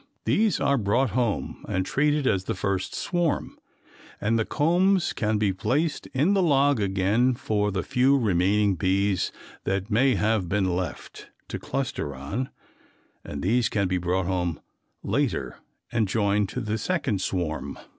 [0.25, 3.59] These are brought home and treated as the first swarm
[4.19, 9.31] and the combs can be placed in the log again for the few remaining bees
[9.63, 12.49] that may have been left, to cluster on
[13.23, 14.59] and these can be brought home
[15.03, 15.57] later
[15.91, 17.77] and joined to the second swarm.